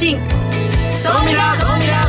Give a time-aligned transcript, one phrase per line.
[0.00, 0.18] 信
[0.94, 2.00] 総ミラ総ミラ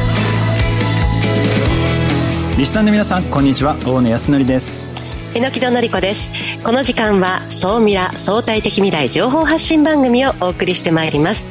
[2.57, 3.75] リスナーの皆さんこんにちは。
[3.85, 4.89] 大野康則です。
[5.33, 6.31] 榎戸のり子です。
[6.63, 11.49] この時間は総ミラ相対的未来情報発信番組をお送りしてまいります。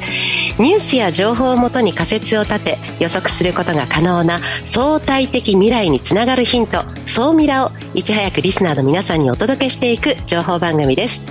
[0.57, 11.21] ニュースや情報をもとに仮説を立て予測することが可能な相対的未来につながるヒント総ミラをいち早くリスナーの皆さんにお届けしていく情報番組です。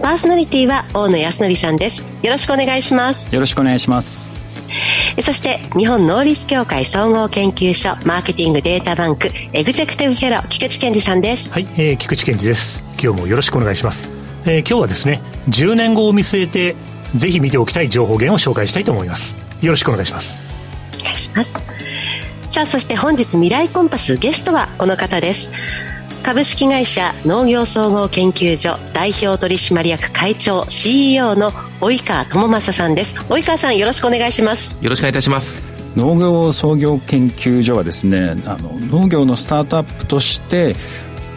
[0.00, 2.04] パーソナリティは大野康則さんです。
[2.22, 3.34] よろしくお願いします。
[3.34, 4.33] よろしくお願いします
[5.20, 11.52] そして日本能率協会総合研究所マーケティングデータバンクエグゼクティブフェロ菊池健二さんです。
[11.52, 12.82] はい、えー、菊池健二です。
[13.02, 14.08] 今日もよろしくお願いします、
[14.46, 15.20] えー、今日はですね
[15.50, 16.74] 10年後を見据えて
[17.14, 19.34] ぜひ見ておきたい情報源を紹介したいと思います。
[19.60, 20.36] よろしくお願いします。
[21.00, 21.54] お願いします。
[22.54, 25.50] さあそして本日未来コンパスゲストはこの方です
[26.24, 33.14] 株式会社農業総合研究所代表取締役会長 CEO の及川智正さんです。
[33.14, 34.78] 及川さんよろしくお願いします。
[34.80, 35.62] よろしくお願いいたします。
[35.94, 38.70] 農業創業研究所はですねあの
[39.02, 40.76] 農業のスタートアップとして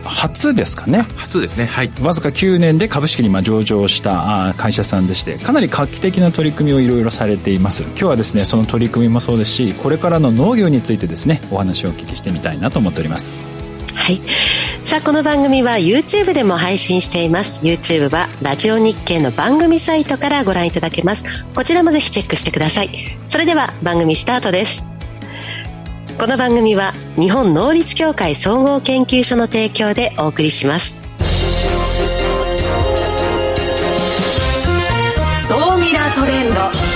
[0.05, 1.05] 初ですかね。
[1.17, 1.65] 初ですね。
[1.65, 1.91] はい。
[2.01, 7.83] わずか9年で株式にま上場した会社さんでしてかなり画期的な取り組みをいろいろされています。
[7.83, 13.66] 今日はですねその取り組みもそうですしこれからの農業についてですねお話をお聞きしてみたいなと思っております
[14.07, 14.21] はい。
[14.85, 17.59] さあこの番組は YouTube でも配信しています。
[17.59, 21.25] YouTube はラジオ日経の番組サイトからご覧いただけます。
[21.53, 22.89] こちらもぜひチェックしてください。
[23.27, 24.85] それでは番組スタートです。
[26.17, 31.01] この番組は日本能率協会総合研究所の提供でお送りします。
[35.49, 36.86] 総ミラートレンド。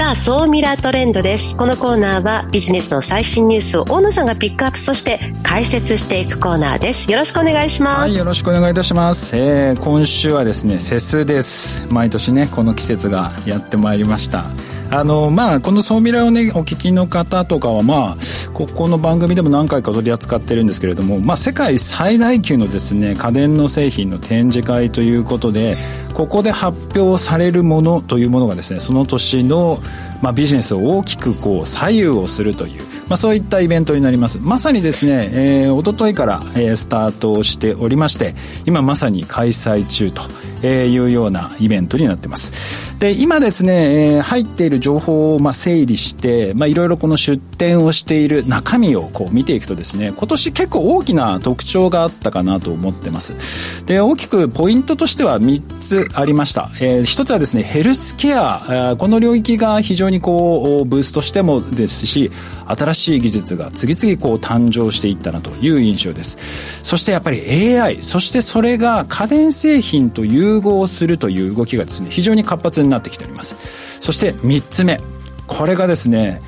[0.00, 1.54] さあ、総ミラートレンドです。
[1.54, 7.12] このコーナーはビジネスの最新ニュースを大野さんがピックアップ、そして解説していくコーナーです。
[7.12, 8.00] よろしくお願いします。
[8.00, 9.36] はい、よろしくお願いいたします。
[9.36, 11.86] えー、今週はですね、セスです。
[11.92, 14.44] 毎年ね、この季節がやってまいりました。
[14.92, 18.20] あのまあこの総ミラーをねお聞きの方とかはまあ
[18.60, 25.76] ここの番組でも何回か取り扱ってるんですけれども、まあ、世界最大級のですね家電の製品の展示会ということで
[26.12, 29.78] ここで発表されるものというものがですねその年の、
[30.20, 34.38] まあ、ビジネスを大きくこう左右をするという、まあ、そういったイベントになります。
[34.38, 38.34] まさにですね、えー、一昨日から、えー、スタートをしておりまして
[38.66, 40.20] 今まさに開催中と
[40.62, 42.90] いうようなイベントになってます。
[43.00, 53.86] で今ですね、えー、入っている情報をまあ整理して、まあ、いろいろこの出展をしている中身をこう見ていくとですね今年結構大きな特徴があったかなと思ってます。
[53.86, 62.30] で大きくポイントとしては3つありました、えー、1つはですねヘルスケアこの領域が非常にこうブーストしてもですし
[62.66, 66.38] 新しい技術が次々こう誕生していったなという印象です。
[66.82, 74.00] そしてやっぱり AI そしてそれが家電製品という融合するという動きがですね非常に活発になってきております。
[74.00, 75.00] そして3つ目
[75.46, 76.42] これがですね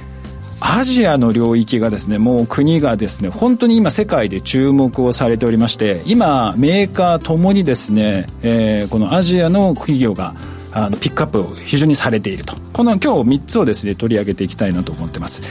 [0.60, 10.34] アジアの領域がですねもう国がですね本当に今世界で注目をされておりまして今メーカーともにですね、えー、このアジアの企業が
[10.74, 12.54] あのピックアップを非常にされていると。
[12.72, 15.42] この今日3つをですね取り上げていきたいなと思ってます。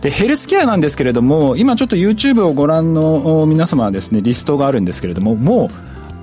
[0.00, 5.68] でヘルスケアなんですけれども今ちょっと YouTube をご覧の皆様はですねリストがあるんですけれどももう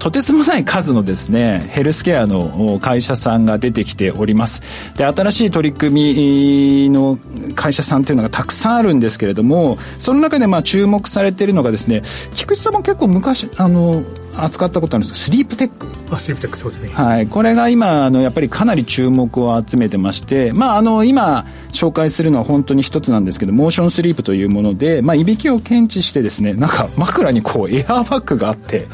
[0.01, 4.63] とてつもない数のですねヘルスケアの会社さんが出てきております。
[4.97, 7.19] で新しい取り組みの
[7.53, 12.01] 会社さんっていうのがたくさんあるんですけれどもその中でまあ注目されているのがですね
[12.33, 14.03] 菊池さんも結構昔あの
[14.35, 15.87] 扱ったことあるんですスリープテック。
[16.09, 16.89] あスリープテックそうですね。
[16.93, 17.27] はい。
[17.27, 28.87] これが今あのやっぱりかなり注目を集めてましてまああの今紹介するのは本当に一つなんですけどモーションスリープというもので、まあ、いびきを検知してですねなんか枕にこうエアーバッグがあって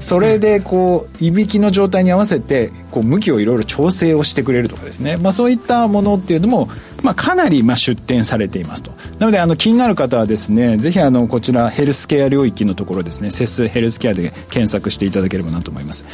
[0.00, 6.68] それでこういびきの状態に合わせてこう向きをいろいろ調整をしてくれるとかですね、まあ、そういったものっていうのも
[7.02, 8.92] まあ、かなりまあ出展されていますと。
[9.18, 16.04] なので、あの、気になる方はですね、ぜひあの、こちら、ヘルスケア領域のところですね、セスヘルスケアで検索していただければなと思います。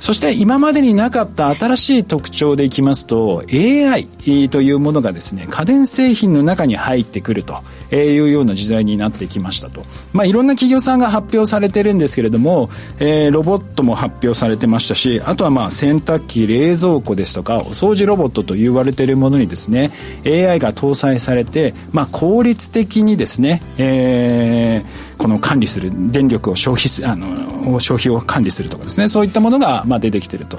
[0.00, 4.06] そして、今までになかった新しい特徴でいきますと、AI
[4.48, 7.62] というものがですね、家電製品の中に入ってくると。
[7.96, 9.84] いうような時代になってきましたと。
[10.12, 19.90] まあ、いろんな企業さんが発表されてるんですけれども、えー、ロボットも発表されてましたし、あとはまあ洗濯機、冷蔵庫ですとか、お掃除ロボットと言われているものにですね、
[20.24, 30.58] AI が搭載されて、まあ、効率的にですね、えー、この管理する電力を消費すあの消費を管理するとかですねそういったものがまあ出てきてると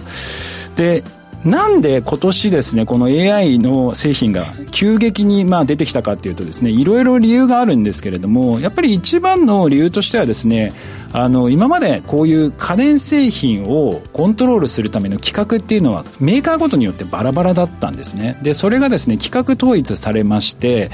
[0.75, 1.03] で
[1.45, 10.73] なんで今年ですねこの AI の製品が急激にまあ出てきたかっていうとですねいろいろ理由があるんですけれどもやっぱり一番の理由としてはですね
[11.13, 18.37] あの今までこういう家電製品をコントロールするための規格っていうのはメーカーごとによってバラバラだったんですね。
[18.41, 20.91] でそれがですね規格統一されまして、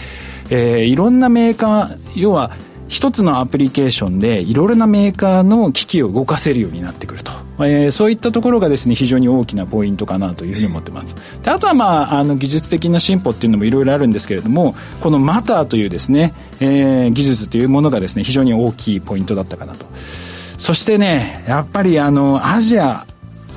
[0.50, 2.52] えー、いろんなメーカー要は
[2.88, 11.16] 一つのアプリケーションでいろいろなメーカーの機器を動かせるようになってくると、えー、そういったところがですね非常に大きなポイントかなというふうに思ってます。
[11.42, 19.86] であとはまああの技術的な進歩っていうのもいろいろあるんですけれどもこのマターというですね、えー、技術というものがですね非常に大きいポイントだったかなと。
[20.58, 23.06] そしてねやっぱりあのアジア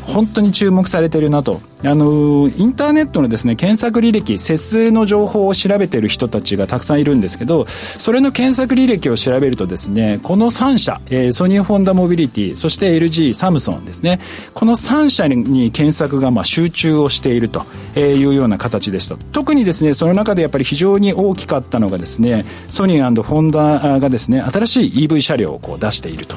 [0.09, 1.61] 本当に注目されてるなと。
[1.85, 14.19] あのインターネットのですね検索履歴節数の情報を調べてる人たちがたくさんいるんですけどそれの検索履歴を調べるとですねこの3社、えー、ソニー・ホンダモビリティそして LG サムソンですね。
[14.55, 17.65] この3社に検索がまあ集中をしていると
[17.97, 26.37] いうような形でした特にですねその中でやっぱり非常に大きかったのがですねソニーホンダがですね新しい EV 車両をこう出していると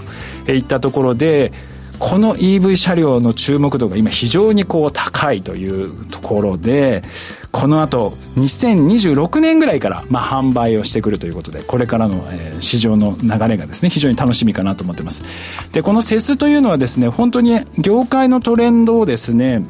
[0.52, 1.52] いったところで
[2.02, 7.04] この EV 車両の注目度が今非常にこう高いというところで
[7.52, 12.28] この後2026年ぐらいからまあ販売をしてくるということでこれからの
[12.60, 15.22] 市場の流れがですね非常に楽しみかなと思ってます。
[15.74, 19.64] でこのセスというのはですね本当に業界のトレンドをですね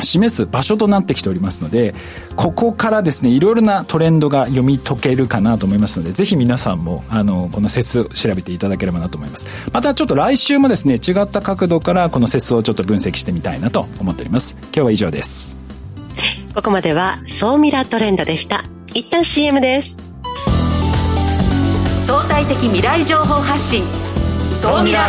[0.00, 1.94] 示す場所となってきておりますので
[2.36, 9.46] ここからですねいろいろなトレンドが読み解けるかなと思いますのでぜひ皆さんもあのこの節調べていただければなと思います。
[9.72, 14.56] またちょっと来週もですね違った角度からこの節をちょっと分析してみたいなと思っております。
[14.62, 15.56] 今日は以上です。
[16.54, 18.64] ここまでは総ミラトレンドでした。
[18.94, 19.96] 一旦 CM です。
[22.06, 23.84] 相対的未来情報発信。
[24.50, 25.08] 総ミラ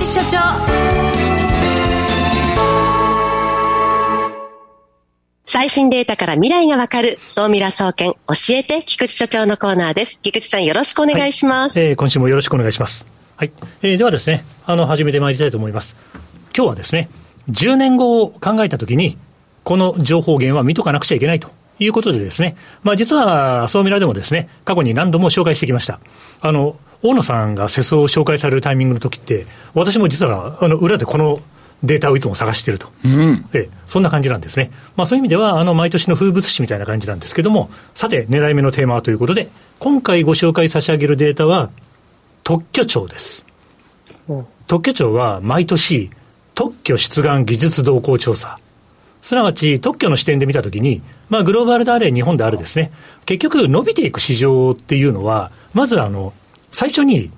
[0.00, 0.38] て菊池所長
[5.44, 8.18] 最新データから未来がわかる、総ミラ総研、教
[8.50, 10.18] えて、菊池所長のコーナーです。
[10.22, 11.78] 菊池さん、よろしくお願いします。
[11.78, 13.04] はい、えー、今週もよろしくお願いします。
[13.36, 13.52] はい。
[13.82, 15.96] えー、ではですね、あの、始めてまいりたいと思います。
[16.56, 17.10] 今日はですね、
[17.50, 19.18] 10年後を考えたときに、
[19.64, 21.50] この情報源は見とかなくちゃいけないと
[21.80, 25.98] いうことでですね、まあ実は、総ミラでもですね、過去に何度も紹介してきました。
[26.40, 31.40] あの、大野さんが世相を紹介されるタイミングの時って、私も実はあの裏でこの
[31.82, 34.70] データをいつも探していると、うん、えそんな感じなんですね。
[34.96, 39.48] まあ、そういう意味では、あの毎年の風物詩みたいな感じなんですけども、さて、狙い目のテーマはということで、
[39.78, 41.70] 今回ご紹介差し上げるデータは、
[42.44, 43.46] 特許庁です。
[44.66, 46.10] 特許庁は毎年、
[46.54, 48.58] 特許出願技術動向調査。
[49.22, 52.90] すなわち、特許の視点で見たときに、まあ、グローバルであれ、日本であるですね、
[53.24, 56.32] 結局、伸びていく市場っていうのは、まずあの、
[56.72, 57.30] 最初に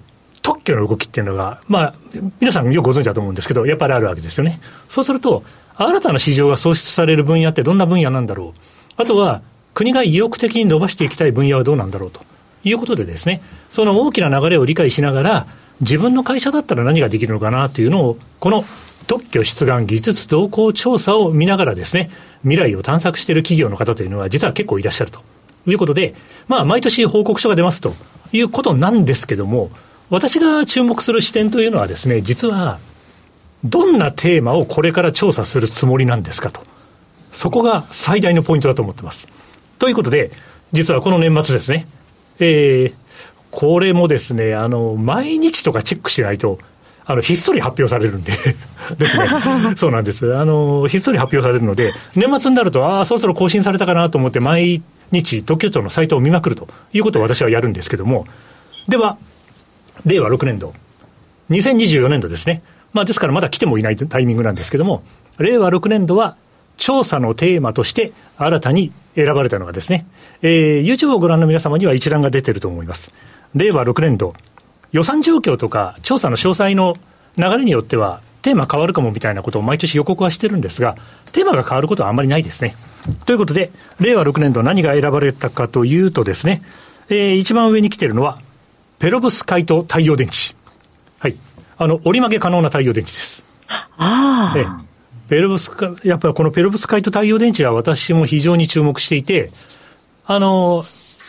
[0.42, 1.94] 特許の動きっていうのが、まあ、
[2.40, 4.60] 皆さんよくご存知だと思うんですけど、やっぱりあるわけですよね。
[4.88, 5.44] そうすると、
[5.76, 8.60] 新たな市場が創出される分野ってどんな分野なんだろう。
[8.96, 9.42] あとは、
[9.74, 12.20] 国が意欲的に伸ばしていきたい分野はどうなんだろうと
[12.64, 15.46] いうことでですね、その大きな流れを理解しながら、
[15.80, 18.64] 自分の会社だったら何ができるのかなというのを、この
[19.06, 22.10] 特許出願技術動向調査を見ながらですね、
[22.42, 25.20] 未来を探索している企業の方というのは実は結構いらっしゃると
[25.66, 26.14] いうことで、
[26.48, 27.94] まあ、毎年報告書が出ますと
[28.32, 29.70] いうことなんですけども、
[30.10, 32.78] 私が注目する視点というのはですね、実は、
[33.64, 36.60] どんなテーマをこれから調査するつもりなんですかと。
[37.32, 39.26] そこが最大のポイントだと思ってます。
[39.78, 40.30] ということで、
[40.72, 41.86] 実はこの年末ですね、
[42.38, 42.94] えー、
[43.50, 46.58] これもですね、あの、毎日とかチェックしないと、
[47.04, 48.32] あの、ひっそり発表されるんで
[48.98, 49.26] ですね。
[49.76, 50.34] そうなんです。
[50.36, 58.26] あの、ひっそり発表されるので、年末になると、ああ、そろそろ更新されたかなと思って、毎日、特許庁のサイトを見まくるということを私はやるんですけども、
[58.88, 59.18] では、
[60.04, 60.74] 令和6年度、
[61.50, 62.62] 2024年度ですね。
[62.92, 65.02] まあ、ですからまだ来てもいないタイミングなんですけども、
[65.38, 66.36] 令和6年度は、
[66.76, 70.06] 調査のテーマとして新たに選ばれたのがですね、
[70.40, 73.12] えー、YouTube をご覧の皆様には一覧が出てると思います。
[73.54, 74.34] 令和6年度、
[74.90, 76.96] 予算状況とか調査の詳細の
[77.36, 80.96] 流れによっては、テーマ変わるかもみたいなことを毎年予告はしてるんですが、
[81.32, 82.74] テーマが変わることはあんまりないですね。
[83.24, 83.70] ということで、
[84.00, 86.62] 令和6年度何が選ばれたかというとですね、
[87.08, 88.38] えー、一番上に来てるのは、
[88.98, 90.56] ペロブスカイト太陽電池。
[91.18, 91.36] はい。
[91.78, 93.42] あの、折り曲げ可能な太陽電池です。
[93.68, 94.58] ああ。
[94.58, 94.66] え
[95.28, 99.50] ペロブスカ、やっぱりこのペロブスカイト太陽電池は私も非常に注目していて、
[100.26, 100.84] あの、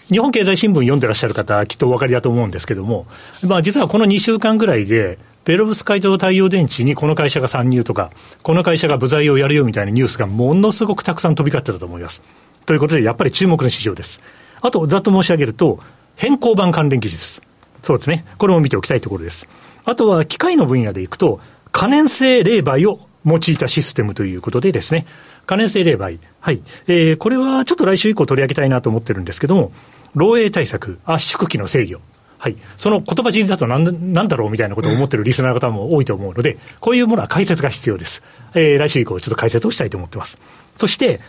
[0.08, 3.08] 日本経済新聞読んでらっしゃる方、きっとお分かりだと思うんですけども、
[3.44, 8.10] まあ実はこの2週間ぐらいで、ペロブスカイト太陽電池にこの会社が参入とか、
[8.44, 12.22] この会社が部材をやるよみたいなニュースがものすごくたくさん飛び交ってたと思います。
[12.66, 14.20] ということで、やっぱり注目の市場です。
[14.62, 15.80] あと、ざっと申し上げると、
[16.16, 17.42] 変更版関連技術。
[17.82, 18.26] そうですね。
[18.38, 19.48] これも見ておきたいところです。
[19.84, 21.42] あとは、機械の分野でいくと、
[21.74, 25.06] 可燃性冷媒を用いたシステムということでですね、
[25.46, 26.20] 可燃性冷媒。
[26.40, 26.62] はい。
[26.88, 29.74] えー、これはちょっと来週以降取り上げたいなと思ってるんですけども、
[30.16, 32.00] 漏洩対策、圧縮機の制御。
[32.44, 32.58] はい。
[32.76, 38.22] その言葉尻だとなんなんだろうみたいなことを思ってるリスナーの方も多いと思うので、こういうものは解説が必要です。
[38.54, 40.38] えー、来週以降ちょっと解説をしたいと思ってます。
[40.76, 41.22] そして、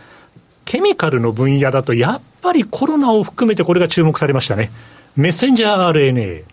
[0.65, 4.71] ケミカルの分野だと、やっぱりコロナを含めてこれが注目されましたね。
[5.15, 6.43] メッセンジャー RNA。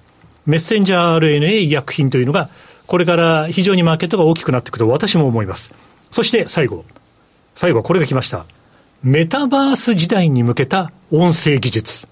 [0.47, 2.49] メッセンジャー RNA 医薬品というのが、
[2.87, 5.75] これから非常にマーケットが大きくなっていくと私も思います。
[6.13, 6.85] そして最後。
[7.57, 8.47] 最後はこれが来ました。
[9.03, 12.07] メタバース時代に向けた音声技術。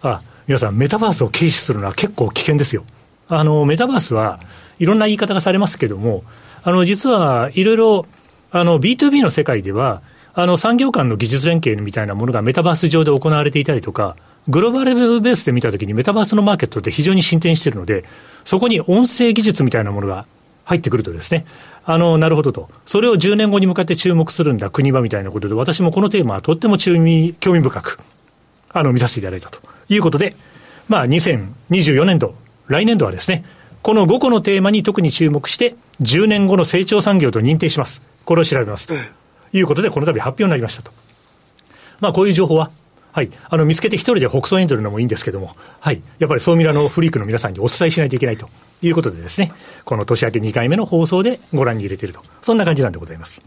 [0.00, 2.84] あ、皆さん、メタバースを軽視するのは結構危険ですよ。
[3.28, 4.38] あの、メタバースは
[4.78, 6.22] いろんな言い方がされますけども、
[6.62, 8.06] あの、実はいろいろ、
[8.52, 10.02] あの、B2B の世界では、
[10.34, 14.16] あの、産業間の技術連携みたいなものがメタバース上で行われていたりとか、
[14.48, 18.04] グローバルベースで見たときにメタバースのマーケットって非常に進展しているので、
[18.44, 20.26] そこに音声技術みたいなものが
[20.64, 21.44] 入ってくるとですね、
[21.84, 22.68] あの、なるほどと。
[22.84, 27.98] それを10年後に向かって注目するんだ、国はみたいなことで、私もこのテーマはとっても注味、興味深く、
[28.78, 30.36] あの、見させていただいたということで、
[30.88, 32.34] まあ、2024年度、
[32.68, 33.44] 来年度はですね、
[33.82, 38.02] この5個のテーマに特に注目して、10年後の成長産業と認定します。
[38.24, 38.94] これを調べますと。
[39.52, 40.90] いうことで、この度発表になりましたと。
[42.00, 42.70] まあ、こういう情報は、
[43.12, 48.50] はい、あの見つけて一人で北総に取るのもいいんですけども、はい、やっぱり総ミラのフリークの皆さんにお伝えしないといけないと
[48.82, 49.52] いうことでですね、
[49.86, 53.40] この年明け2回目の放送でご覧に入れていると、そんな感じなんでございます。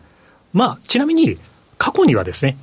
[0.53, 1.38] まあ、ちなみに、
[1.77, 2.57] 過去にはですね、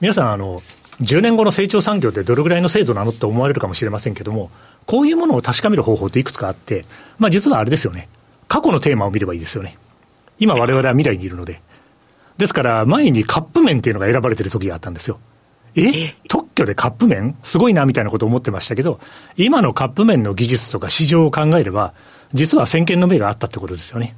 [0.00, 0.60] 皆さん、あの、
[1.00, 4.50] 10年後の成長産業ってどれぐらいの制度なのって思われるかもしれませんけども、
[4.86, 6.84] こういうものを確かめる方法っていくつかあって、
[7.18, 8.08] まあ実はあれですよね。
[8.48, 9.78] 過去のテーマを見ればいいですよね。
[10.38, 11.60] 今我々は未来にいるので。
[12.36, 15.18] ですから前にカップ麺っていうのが選ばれてる時があったんですよ。
[15.74, 16.14] え？
[16.28, 17.36] 特許でカップ麺？
[17.42, 18.98] すごいなみたいなことを思ってましたけど、
[19.36, 21.94] 今のカップ麺の技術とか市場を考えれば、
[22.34, 24.14] 実は先見の目があったってことですよね。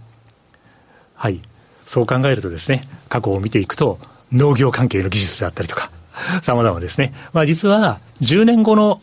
[1.15, 1.41] はい。
[1.87, 3.99] そう考えるとですね、過去を見ていくと、
[4.33, 5.91] 農業関係の技術であったりとか、
[6.43, 7.13] 様々ですね。
[7.33, 9.01] まあ実は、10年後の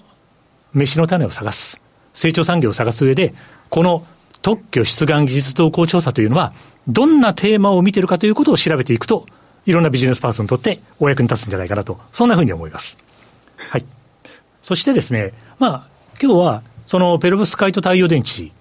[0.74, 1.80] 飯の種を探す、
[2.13, 3.34] 成長産業を探す上で、
[3.70, 4.06] この
[4.42, 6.54] 特許出願技術動向調査というのは、
[6.88, 9.25] どんなテーマを見てるかということを調べていくと、
[9.66, 12.98] いろんなビジネスパーソンにとってお役に立つんじゃないかなと、そんなふうに思います。
[13.58, 13.86] はい。
[14.63, 15.88] そしてですね、まあ、
[16.22, 18.51] 今日は、そのペロブスカイト太陽電池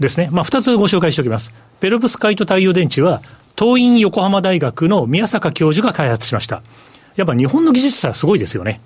[0.00, 0.28] ですね。
[0.32, 1.54] まあ、二つご紹介しておきます。
[1.80, 3.20] ペロブスカイト太陽電池は、
[3.58, 6.62] 東院横浜大学の宮坂教授が開発しました。
[7.16, 8.80] やっぱ日本の技術者すごいですよね。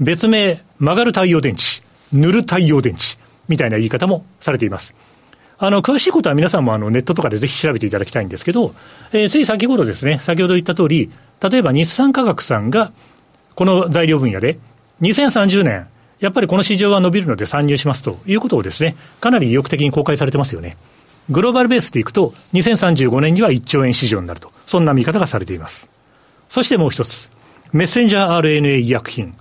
[0.00, 3.18] 別名、曲がる太陽電池、塗る太陽電池、
[3.48, 4.94] みたいな言い方もされています。
[5.58, 8.74] あの、詳しいことは皆さんもあのネットとかでぜひ調べていただきたいんですけど、
[9.12, 12.92] えー、つい先頃ですね、先ほど言った通り、例えば日産化学さんが、
[13.54, 14.58] この材料分野で、
[15.00, 15.86] 2030年、
[16.20, 20.76] やっぱりこの市場は伸びるので参入しますということをですね、かなり意欲的に公開されてますよね。
[21.30, 25.88] グローバルベースでいくと、2035年には1兆円市場になると、そんな見方がされています。
[26.48, 27.30] そしてもう一つ、
[27.72, 29.34] メッセンジャー RNA 医薬品。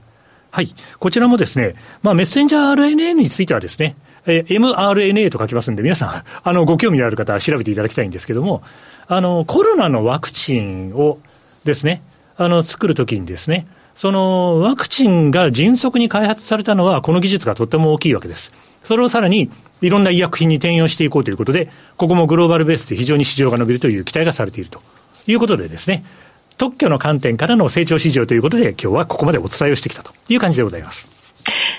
[0.51, 0.74] はい。
[1.00, 8.63] こちらもですね、まあ、メッセンジャー RNA についてはですね、えー、mRNA と書きますんで、皆さん、 あの、ご興味のある方は調べていただきたいんですけども、
[9.08, 11.20] あの、コロナのワクチンを
[11.63, 12.01] ですね、
[12.38, 18.51] あの、作るときにですね、そのワクチンが迅速に開発されたのは、この技術がとっても大きいわけです。
[18.84, 19.50] それをさらに、
[19.82, 24.82] いろんな医薬品に転用していこうということで、ここもグローバルベースで非常に市場が伸びるという期待がされていると
[25.27, 26.03] いうことでですね、
[26.57, 31.25] 特許の観点からの成長市場ということで、今日はここまでお伝えをしてきたという感じでございます。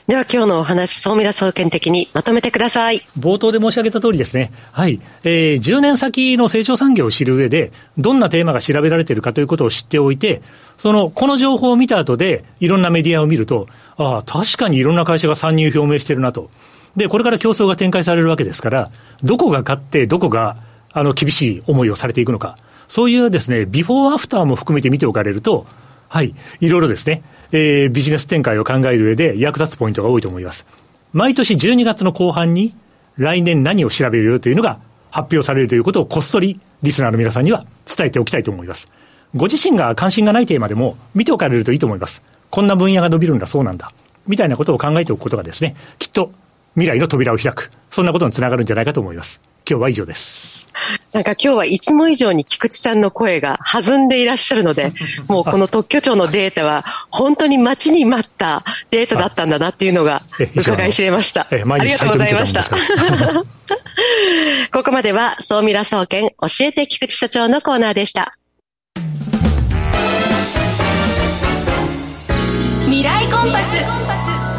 [0.07, 3.05] では今日のお話、総ミラ総研的にまとめてください。
[3.19, 4.53] 冒頭で申し上げた通りですね。
[4.71, 5.01] はい。
[5.25, 10.43] えー、10年先の成長産業を知る上で、どんなテーマが調べられているかということを知っておいて、
[10.77, 13.67] その、この情報を見た後で、いろんなメディアを見ると、
[13.97, 16.51] ああ、確かにいろんな会社が参入表明してるなと。
[16.95, 18.91] で、これから競争が展開されるわけですから、
[19.25, 20.57] どこが勝って、どこが、
[20.93, 22.57] あの、厳しい思いをされていくのか。
[22.89, 25.67] そういうですね、ビフォーアフターも含めて見ておかれると、
[26.09, 30.67] はい、いろいろですね、えー、ビジネス展開を考える上で役立つポイントが多いと思います。
[31.13, 32.77] 毎年12月の後半に
[33.17, 34.79] 来年何を調べるよというのが
[35.11, 38.91] 発表されるということをこっそりリスナーの皆さんには伝えておきたいと思います。
[39.35, 42.23] ご自身が関心がないテーマでも見ておかれるといいと思います。
[42.51, 43.91] こんな分野が伸びるんだ、そうなんだ。
[44.27, 46.33] みたいなことを考えておくことがですね、きっと
[46.75, 49.41] 未来の扉を開く、そんなことにつながるんじゃないかと思います。
[49.69, 50.66] 今日は以上です。
[51.13, 54.93] なんか今日はいつも以上に菊池さんの声が弾んでいらっしゃるので、
[55.29, 60.23] もうこの特許庁のデータは本当に待ちに待ったデータだったんだなっていうのが
[60.55, 61.47] 伺い知れました。
[61.51, 62.65] ありがとうございました。
[64.73, 68.33] ここまでは総ミラ総研教えて菊池所長のコーナーでした。
[72.87, 74.56] 未来コンパス。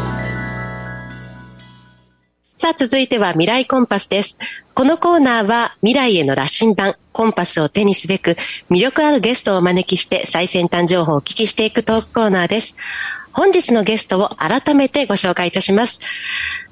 [2.60, 4.36] さあ、続いては未来コンパスです。
[4.74, 8.34] このコーナーは未来への羅針盤、コンパスを手にすべく
[8.68, 12.74] 魅力あるゲストをお招きして最先端情報をお聞きしていくトークコーナーです。
[13.30, 16.00] 本日のゲストを改めてご紹介いたします。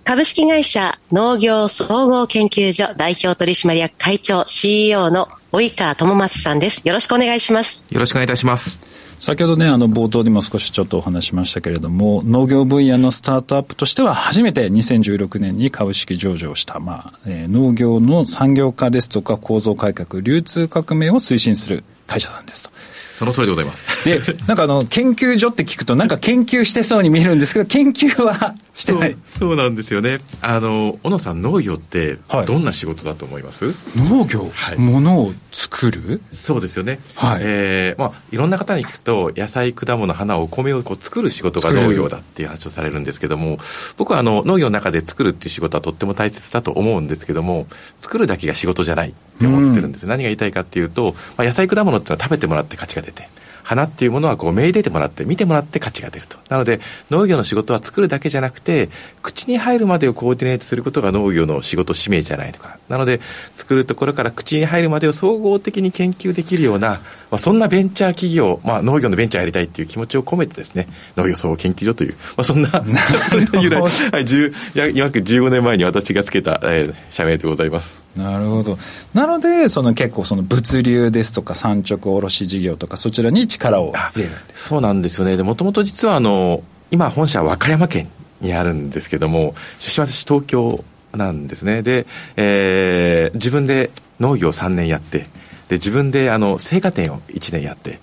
[0.03, 6.83] 株式会社農業総合研究所代表取締役会長 CEO の及川智正さんです。
[6.85, 7.87] よろしくお願いします。
[7.91, 8.81] よろしくお願いいたします。
[9.19, 22.71] 先ほどね、あの、冒頭でも少しちょっとお話しましたけれども、農業分野のスタートアップとしては初めて2016年に株式上場した、まあ、えー、農業の産業化ですとか構造改革、流通革命を推進する会社なんですと。
[23.03, 24.05] その通りでございます。
[24.05, 30.21] で、なんかあの、研究所って聞くと、なんか研究してそうに見えるんですけど、研究はしてないそうなんですよね。
[30.43, 36.21] あの、小野さん、農業って、どんな仕事だと思います、はい、農業、はい、物を作る？
[36.31, 37.01] そうですよね。
[37.15, 37.41] はい。
[37.43, 43.59] えー、まあ、いろんな方に聞くと、野菜、果物、花、お米をこう作る仕事が農業だっていう話をされるんですけども、
[43.97, 47.67] 僕はあの、農業の中で作るっていう仕事はとっても大切だと思うんですけども、
[48.01, 50.03] 作るだけが仕事じゃないって思ってるんです。
[50.03, 53.29] うん、何が言いたいかっていうと、まあ、野菜、果物っていうのは食べてもらって価値が出て、
[53.67, 56.39] 花っていうものはこう、めいでてもらって、見てもらって価値が出ると。
[56.49, 56.81] なので、
[57.11, 58.89] 農業の仕事は作るだけじゃなくて、
[59.23, 62.97] 口に入るまでをコーディネートすることが農業の仕事使命じゃないのかな。
[62.97, 63.21] ので、
[63.57, 67.01] 作るところから口に入るまでを総合的に研究できるような、ま
[67.33, 78.06] あ、そんなベンチャー企業、まあ、農業のベンチャーやりたいっていう気持ちを込めてですね、農業総合研究所という、まあ、そんな、 そんな由来、はい、約15年前に私がつけた、えー、社名でございます。
[78.17, 78.79] なるほど。
[79.15, 85.37] なので、その結構その物流ですとか産直卸事業とかそちらに力を入れるそうなんですよね。
[85.37, 88.09] で、もともと実はあの、今本社は和歌山県
[88.41, 91.83] にあるんですけども、出身は私東京なんですね。
[91.83, 95.27] で、えー、自分で農業3年やって、
[95.69, 97.99] で、自分であの、青果店を1年やって、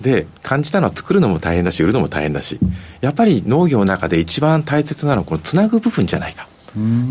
[0.00, 2.58] で、感じたのは作るのも大変だし、売るのも大変だし、
[3.00, 6.48] やっぱり農業の中で一番大切なのはこのつなぐ部分じゃないか。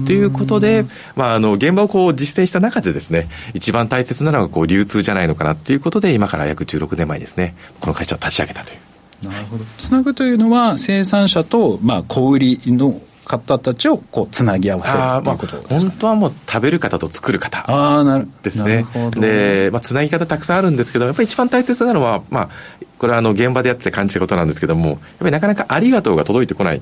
[0.06, 9.30] ということで、まあ、あの、現場をこう実践した中でですね、一番大切なのがこう流通じゃないのかなっていうことで、今から約16年前ですね、この会社を立ち上げたという。
[9.30, 9.64] なるほど。
[9.78, 17.66] つなぐというのは、生産者と、まあ、小売りの方たちをこうつなぎ合わせるということですか、ね、本当はもう食べる方と作る方
[18.42, 18.86] ですね。
[19.12, 22.50] で、まあ、つなぎ方たくさんあるんですけど、やっぱり一番大切なのは、まあ、
[22.98, 26.82] これはあの現場でやって感じたことなんですけども、やっぱりなかなかありがとうが届いてこない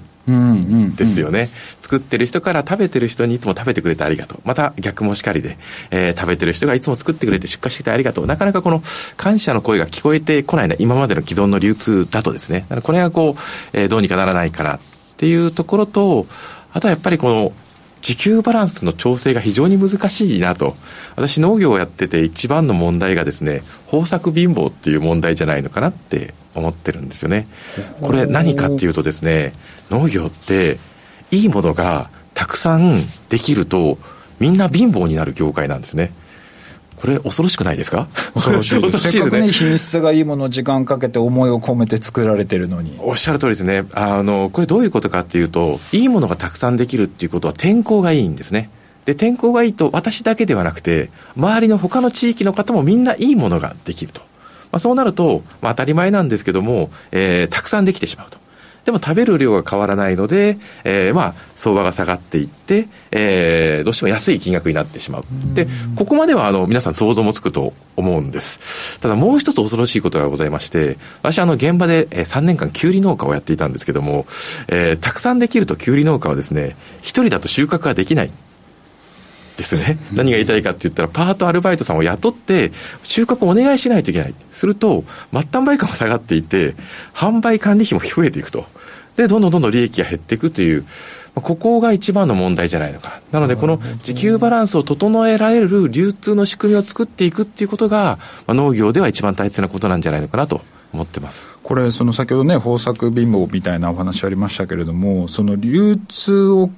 [0.96, 1.50] ですよね、うんうんうん。
[1.82, 4.40] 作ってる人から食べてる人にいつも食べてくれてありがとう。
[4.46, 5.58] また逆もしかりで、
[5.90, 8.28] えー、食べてる人がいつも作ってくれて出荷しててありがとう。
[8.28, 8.84] なかなかこの
[9.18, 12.66] 感謝の声が聞こえてこないな、今までの既存の流通だとですね。
[12.84, 14.80] これがこう、えー、どうにかならないかなっ
[15.22, 16.26] ていうところと、
[16.74, 17.54] あとはやっぱりこの
[18.02, 20.76] 時給バランスの調整が非常に難しいなと。
[21.16, 27.48] 私農業をやってて一番の問題がですね、豊作貧乏っていう問題じゃないのかなって思ってるんですよね。
[28.02, 29.54] これ何かっていうとですね、
[29.92, 30.80] 農業って
[31.30, 34.00] いいものがたくさんできると
[34.40, 36.12] みんな貧乏になる業界なんですね。
[37.02, 38.08] これ恐ろしくないですか？
[38.36, 39.00] 恐ろしいです。
[39.00, 42.96] せっかくね、品質がいいものを時間かけて思いを込めて作られてるのに。
[43.00, 43.86] おっしゃる通りですね。
[43.94, 48.70] あの、これどういうことかっていうと、いいものがたくさんできるっていうことは天候がいいんですね。
[49.06, 54.22] で、天候がいいと私だけではなくて、周りの他の地域の方もみんないいものができると。
[54.72, 58.38] まあ、そうなると、まあ、当たり前なんですけども、えー、たくさんできてしまうと。
[58.86, 65.24] でも食べる量が変わらないので、えー、まあ、相場が下がっていって、えー、どうしても安い金額になってしまう。
[65.54, 69.00] で、ここまでは、あの、皆さん想像もつくと思うんです。
[69.00, 74.26] ただ、もう一つ恐ろしいことがございまして、私、あの、現場で3年間、きゅうり農家をやっていたんですけども、
[74.68, 78.32] えー、たくさんできるときゅうり農家はですね、一人だと収穫ができない。
[79.62, 79.98] ですね。
[80.12, 82.72] 何が言いたいかって言ったら、パートアルバイトさんを雇って、
[83.04, 84.34] 収穫をお願いしないといけない。
[84.52, 86.76] すると、末端売価も下がっていて、
[87.14, 88.66] 販売管理費も増えていくと。
[89.16, 90.86] で、どんどんどんどん利益が減っていくという、
[91.36, 93.22] ここが一番の問題じゃないのか。
[93.32, 100.62] なので、この時給バランスを整えられる流通の仕組みを作っていくっていうことが、まあ、農業では一番大切なことなんじゃないのかなと
[100.94, 101.48] 思ってます。
[101.64, 106.70] これその先ほどね豊作貧乏みたいなお話ありましたけれどもその流通を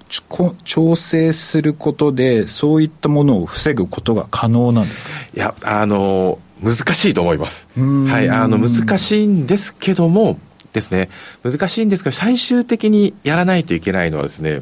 [0.63, 5.11] 調整することでそういったものを防ぐことが可能なんですか？
[5.35, 7.67] いやあの難しいと思います。
[7.75, 10.39] はいあの難しいんですけども
[10.73, 11.09] ですね、
[11.43, 14.61] 難しいんですが、最終的にやらないといけないのはですね、例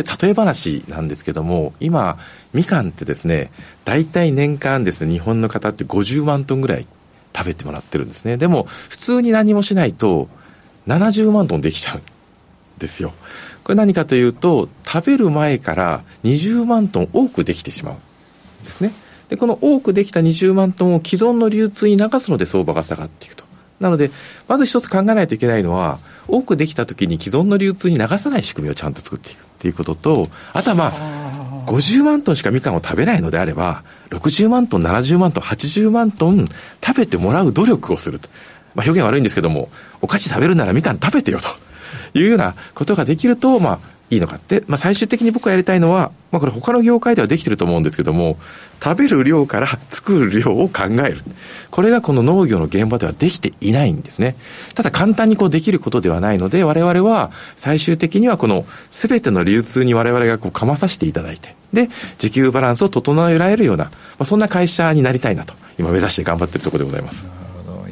[0.00, 2.16] え、例え話なんですけども、今、
[2.52, 3.50] みかんってですね、
[3.84, 6.86] 大体年間ですね、日本の方って50万トンぐらい
[7.34, 8.36] 食べてもらってるんですね。
[8.36, 10.28] でも、普通に何もしないと、
[10.86, 12.02] 70万トンできちゃうん
[12.78, 13.12] ですよ。
[13.64, 18.92] これ何かというと、食べる前から20万トン多くできてしまうんですね。
[19.28, 23.44] で、この多くできた20万トンを既存の流通に流すので相場が下がっていくと。
[23.80, 24.10] なので、
[24.48, 36.46] まず一つ考えないといけないのは、多くできたときに既存の流通に流さない仕組みをちゃんと作っていくっていうことと、あとはまあ、50万トンしかみかんを食べないのであれば、60万トン、70万トン、80万トン
[36.84, 38.28] 食べてもらう努力をすると。
[38.74, 39.68] まあ、表現悪いんですけども、
[40.00, 43.78] お菓子食べるならみかん食べてよというようなことができると、まあ、
[44.12, 48.36] いいのかって、まあ、最終的に僕がやりたいのは、まあ、これ他の業界ではできてると思うんですけども、
[48.82, 51.22] 食べる量から作る量を考える。
[51.70, 54.36] これがこの農業の現場ではできていないんですね。
[54.74, 67.26] ただ簡単にこうできることではないので、我々は最終的にはこの全ての流通に我々がこうかまさせていただいて、で、需給バランスを整えられるような、まあ、そんな会社になりたいなと、今目指して頑張ってるところでございます。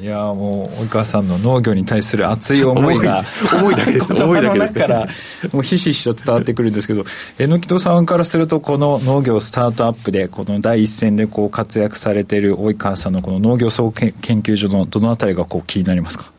[0.01, 4.13] いやもう及川さんの農業に対する熱い思いが 思いだけです。
[4.15, 4.73] 思いだけです。
[4.73, 5.07] から
[5.53, 7.05] もうひしひしと伝わってくるんですけど
[7.39, 16.31] 榎戸さんからするとこの農業スタートアップでこの第一線でこう活躍されている及川さんのこの農業総研究所のどのあたりがこう気になりますか？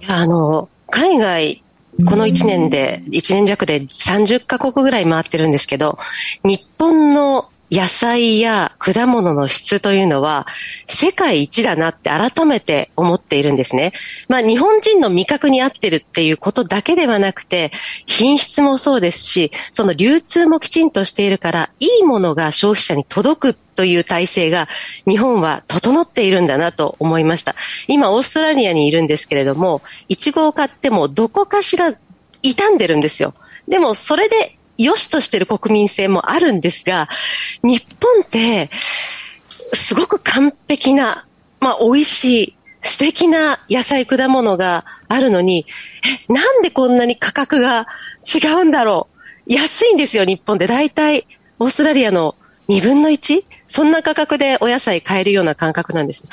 [0.00, 1.62] いやあの海外
[2.06, 5.98] この1年で、1年弱で30カ国ぐらい回ってるんですけど、
[6.44, 10.46] 日本の野菜や果物の質というのは
[10.86, 13.92] 世界一だなって改めて思っているんですね。
[14.28, 17.70] まあ日本人の味覚に合ってるっていうことだけではなくて
[18.06, 24.68] 品質もそうですし、その流通もきちんとしているからいいものが消費者に届くという体制が
[25.06, 27.54] 日本は整っているんだなと思いました。
[27.86, 31.94] 今オーストラリアにいるんですけれども、いちごを買ってもどこかしら
[32.42, 33.34] 傷んでるんですよ。
[33.68, 37.08] でもそれで良しとしてる国民性もあるんですが、
[37.62, 38.70] 日本って、
[39.72, 41.26] すごく完璧な、
[41.60, 45.66] まあ、美味しい、素敵な野菜、果物があるのに、
[46.28, 47.86] え、なんでこんなに価格が
[48.24, 49.08] 違うんだろ
[49.46, 49.52] う？
[49.52, 50.66] 安いんですよ、日本で。
[50.66, 51.26] だいたい、
[51.58, 52.36] オーストラリアの
[52.68, 53.44] 2分の 1?
[53.68, 56.24] そんな価格でお野菜買えるような感覚なんです。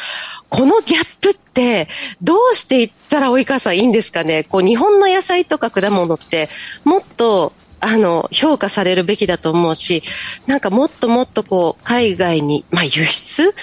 [0.50, 1.90] このギャップって、
[2.22, 4.46] どうしていったら及川さんいいんですかね？
[4.46, 6.48] こう、日本の野菜とか果物って、
[6.86, 10.04] もっとあの、評価されるべきだと思うし、
[10.46, 13.54] なんかもっともっとこう、海外に、まあ輸出？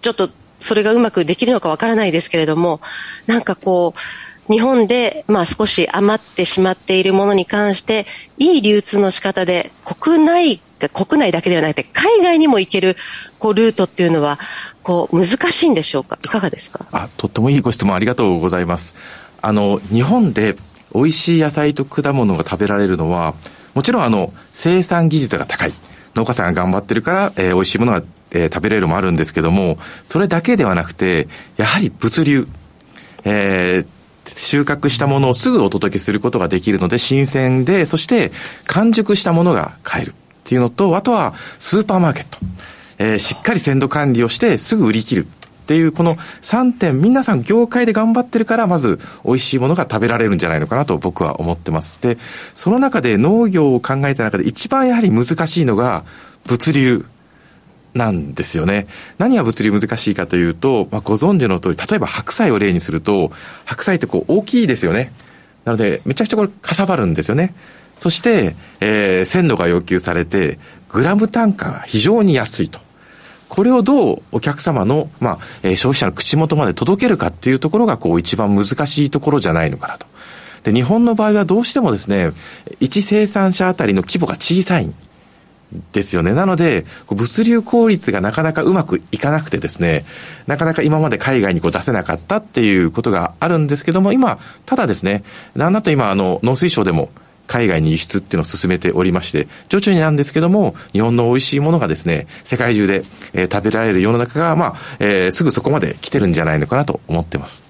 [0.00, 2.80] ちょっとそれがうまくできるのかわからないですけれども、
[3.26, 8.06] なんかこう、日本で、まあ少し余ってしまっているものに関して、
[8.38, 10.60] いい流通の仕方で、国内、
[10.92, 12.96] 国内だけではなくて、海外にも行ける、
[13.38, 14.38] こう、ルートっていうのは、
[14.82, 16.18] こう、難しいんでしょうか？
[16.22, 16.86] いかがですか？
[16.92, 18.94] あ、とってもいいご質問ありがとうございます。
[19.42, 20.54] あの、日本で
[20.96, 23.34] 美味しい野菜と果物が食べられるのは、
[23.74, 25.72] もちろんあの、生産技術が高い。
[26.14, 29.78] 農家さんが頑張ってるから、えー、美味しいものが、えー、食べれるもあるんですけども、
[30.08, 31.28] それだけではなくて、
[31.58, 32.48] やはり物流。
[33.24, 33.96] えー
[34.28, 38.32] 収穫したものをすぐお届けすることができるので新鮮で、そして
[38.66, 42.38] 完熟したものが買えるっていうのと、あとはスーパーマーケット。
[42.98, 45.28] えー、しっかり鮮度管理をしてすぐ売り切る。
[45.66, 52.00] っていうこの3点、皆さん業界で頑張ってるから、まず美味しいものが食べられるんじゃないのかなと僕は思ってます。
[52.00, 52.18] で、
[52.54, 56.04] その中で農業を考えた中で一番やはり難しいのが
[56.46, 57.06] 物流。
[57.94, 58.88] なんですよね。
[59.16, 63.32] 何が物流難しいかというと、まあ、ご存知の通り、例えば白菜を例にすると、
[63.64, 65.12] 白菜ってこう大きいですよね。
[65.64, 67.54] なので、めちゃくちゃこれかさばるんですよね。
[67.96, 70.58] そして、えー、鮮度が要求されて、
[70.90, 72.85] グラム単価が非常に安いと。
[73.48, 80.06] これをどうお客様の、まあ、えー、消費者の口元まで届けるかっていうところが、こう、一番難しいところじゃないのかなと。
[80.64, 82.32] で、日本の場合はどうしてもですね、
[82.80, 84.94] 一生産者あたりの規模が小さいん
[85.92, 86.32] ですよね。
[86.32, 90.04] なので、物流効率がなかなかうまくいかなくてですね、
[90.46, 95.22] なかなか今まで海外にこう出せなかったっていうことがあるんですけども、今、ただですね、
[95.54, 97.10] なんだと今、あの、農水省でも、
[97.46, 107.64] 海外に輸出っていうのを進めておりまして、徐々になんですけども、日本の美味しいものがですね、世界中で、えー、食べられる世の中が、まあ、えー、すぐそこまで来てるんじゃないのかなと思ってます。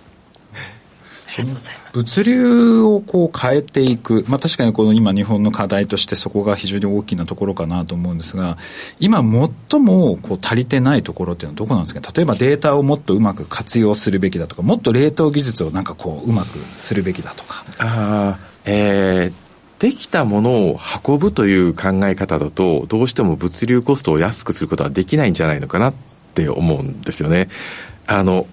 [1.93, 8.57] 物流をこう変えていく、まあ、確かにこの今日本の課題としてそこが非常に大きなところかなと思うんですが
[9.01, 9.19] 今
[9.71, 12.01] 最もこう足りてないところっていうのはどこなんですか？
[12.15, 17.65] 例えばデータをもっとうまく活用するべきだとかもっと冷凍技術をなんかこううまくするべきだとか。
[17.81, 19.46] あえー
[19.79, 25.95] できたものを運ぶという考え方だと、どうしても物流コストを安くすることはできないんじゃないのかなっ
[26.35, 27.49] て思うんですよね。
[28.07, 28.47] あの、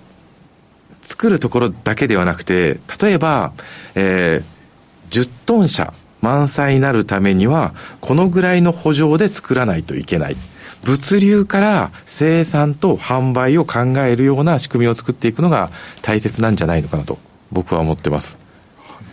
[1.02, 3.54] 作るところだけではなくて、例えば、
[3.96, 10.38] えー、10トン車満載になるためには、このぐらいの補助で作らないといけない。
[10.84, 15.70] 物流から生産と販売を考えるような仕組みを作っていくのが
[16.02, 17.18] 大切なんじゃないのかなと
[17.54, 18.43] 僕は思ってます。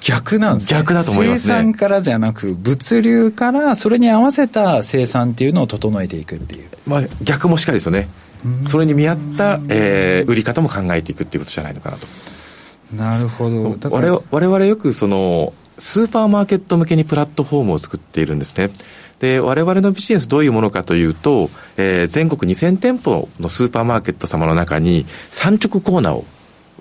[0.00, 0.78] 逆なんですね。
[0.78, 1.54] 逆だと思いますね。
[1.54, 6.68] 生産からじゃなく、物流からそれに合わせた生産っていうのを整えていくっていう。
[6.86, 8.08] まあ、逆もしかりですよね。
[8.66, 12.06] それに見合った、えー、売り方も考えていくっていうことじゃないのかなと。
[12.96, 13.90] なるほど。
[13.90, 18.70] 我我々よくその、スーパーマーケット向けにプラットフォームを作っているんですね。
[19.18, 26.24] で、我々のビジネスどういうものかというと、えー、全国2000店舗のスーパーマーケット様の中に産直コーナーを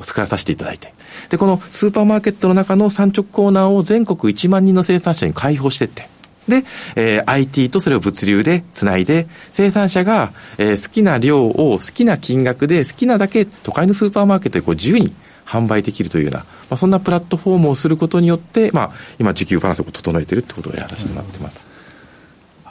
[0.02, 0.94] 作らさせていただいて、
[1.30, 6.10] で、このスーパーマーケットの中の産直コーナーを全国1万人の生産者に開放していって、
[6.48, 6.64] で、
[6.96, 15.14] えー、IT とそれを物流でつないで、生産者が、えー、好きな量を好きな金額で好きなだけ都会のスーパーマーケットでこう自由に
[15.46, 21.69] 販売できるというような、まあ、そんなプラットフォームをすることによって、まあ、今、需給バランスを整えているということをやらせてもらってます。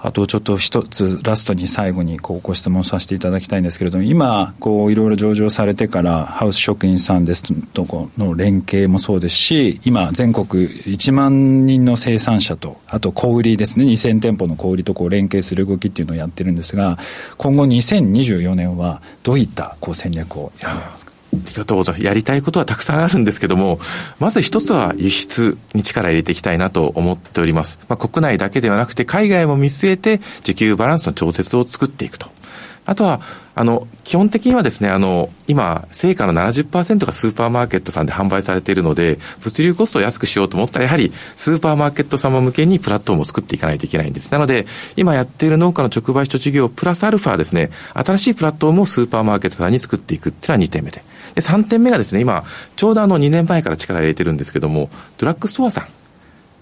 [0.01, 16.99] あとちょっと一つラストに最後にこうご質問させていただきたいんですけれども今こういろいろ上場されてからハウス職員さんですとこの連携もそうですし今全国1万人の生産者とあと小売りですね2000店舗の小売りとこう連携する動きっていうのをやってるんですが
[17.37, 21.08] 今後2024年はどういったこう戦略をやるんですか？
[21.39, 22.05] りがとうございます。
[22.05, 23.81] やりたいことはたくさんあるんですけども、
[24.19, 27.79] まず一つは輸出に力入れていきたいなと思っております。
[27.89, 32.38] まあ、国内だけではなくて海外も見据えて時給バランスの調節を作っていくと。
[32.89, 33.21] あとは、
[33.55, 44.33] あの、基本的にはですね、あの、今、成果の70%がスーパーマーケットさんで販売されているので、物流コストを安くしようと思ったら、やはりスーパーマーケット様向けにプラットフォームを作っていかないといけないんです。
[44.33, 51.05] なので、今やっている農家の直売所事業プラスアルファですね、新しいプラットフォームをスーパーマーケットさんに作っていくっていうのは2点目で。
[51.35, 52.45] で、3点目がですね、今、
[52.77, 55.85] ちょうどあの2年前から力を入れてるんですけども、ドラッグストアさん。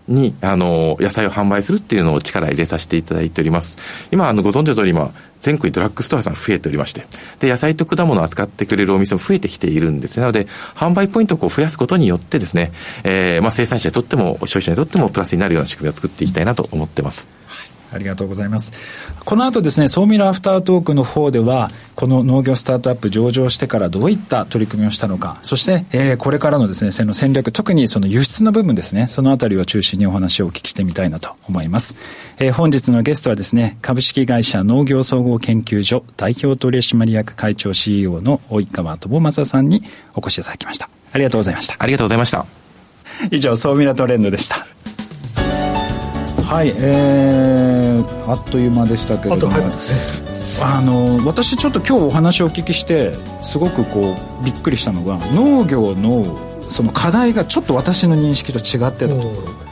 [0.09, 3.77] に、あの、野菜を販売するっていうのを力入れさせていただいております。
[4.13, 7.07] 今、あの、ご存知の通り、今、全国にドラッグストアさん増えておりまして、
[7.41, 10.21] で、野菜と果物を扱ってくれるお店も増えてきているんです。
[10.21, 12.73] なので、販売ポイントをこう増やすことによってですね、
[13.05, 17.29] えー、まあ、生産者にとっても、消費者にとってもプラスになるような仕組みを作っていきたいなと思ってます。
[17.97, 18.73] ありがとうございます。
[19.25, 31.95] この後ですね、ソーミラアフタートークの方では、この農業スタートアップ上場してからどういった取り組みをしたのか、そして、えー、これからのですね、その戦略、特にその輸出の部分ですね、そのあたりを中心にお話をお聞きしてみたいなと思います。
[32.39, 39.83] えー、本日のゲストはですね、株式会社農業総合研究所代表取締役会長 CEO の及川智正さんに
[40.15, 40.91] お越しいただきました。
[41.13, 41.77] ありがとうございました。
[41.79, 42.47] ありがとうございました。
[43.31, 44.67] 以上、ソーミラトレンドでした。
[46.47, 49.57] はい、えー、あっという間でしたけれども、
[50.63, 56.39] あの私ちょっと今日お話をお聞きしてすごくこうびっくりしたのが農業の
[56.71, 59.67] その課題がちょっと私の認識と違ってたところ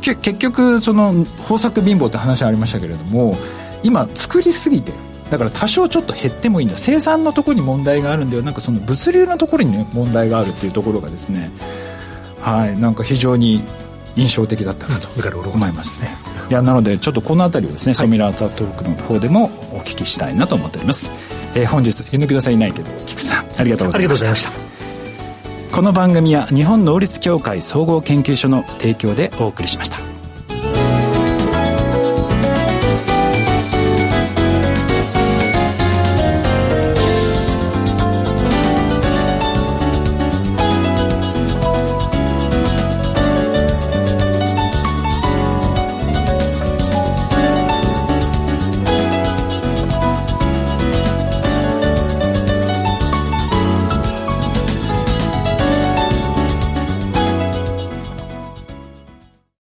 [0.00, 3.36] 結局その豊作貧乏って話ありましたけれども
[3.82, 4.92] 今作りすぎて
[5.30, 6.76] だから多少ちょっと減ってもいいんだ。
[6.76, 11.50] 生産のところに問題があるんではなくその物流のところに、ね、問題があるっていうところがですね
[12.40, 13.62] はいなんか非常に
[14.16, 15.08] 印象的だったなと
[15.50, 16.08] 思いますね。
[16.48, 21.10] いやなのでちょっとこの辺りをですね、はい、ソミラータトークの方でもお聞きしたいなと思っております、
[21.54, 24.70] えー、本日ゆぬきださんいないけど菊さんありがとうございました。
[25.72, 30.09] この番組は日本能率協会総合研究所の提供でお送りしました